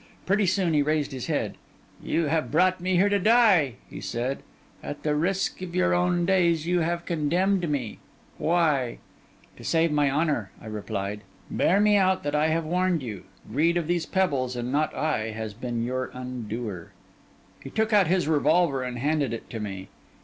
[0.25, 1.57] Pretty soon, he raised his head.
[2.01, 4.39] 'You have brought me here to die,' he said;
[4.81, 7.99] 'at the risk of your own days, you have condemned me.
[8.39, 8.97] Why?'
[9.57, 11.21] 'To save my honour,' I replied.
[11.51, 13.25] 'Bear me out that I have warned you.
[13.47, 16.93] Greed of these pebbles, and not I, has been your undoer.'
[17.63, 19.87] He took out his revolver and handed it to me.